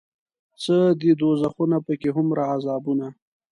څه 0.63 0.75
دي 1.01 1.11
دوزخونه 1.21 1.77
پکې 1.85 2.09
هومره 2.15 2.41
عذابونه 2.53 3.07